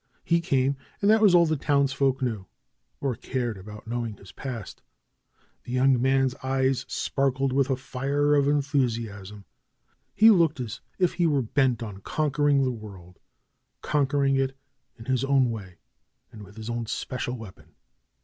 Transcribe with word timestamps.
He 0.23 0.41
came, 0.41 0.77
and 0.99 1.11
that 1.11 1.21
was 1.21 1.35
all 1.35 1.45
the 1.45 1.55
townfolk 1.55 2.23
knew 2.23 2.47
or 2.99 3.13
cared 3.13 3.55
about 3.55 3.85
knowing 3.85 4.13
of 4.13 4.17
his 4.17 4.31
past. 4.31 4.81
The 5.63 5.73
young 5.73 6.01
man's 6.01 6.33
eyes 6.41 6.85
sparkled 6.87 7.53
with 7.53 7.67
the 7.67 7.75
fire 7.77 8.33
of 8.33 8.47
en 8.47 8.61
thusiasm. 8.63 9.43
He 10.15 10.31
looked 10.31 10.59
as 10.59 10.81
if 10.97 11.13
he 11.13 11.27
were 11.27 11.43
bent 11.43 11.83
on 11.83 11.99
conquering 12.01 12.63
the 12.63 12.71
world; 12.71 13.19
conquering 13.83 14.37
it 14.37 14.57
in 14.95 15.05
his 15.05 15.23
own 15.23 15.51
way, 15.51 15.75
and 16.31 16.41
with 16.41 16.55
his 16.57 16.67
own 16.67 16.87
special 16.87 17.37
weapon. 17.37 17.75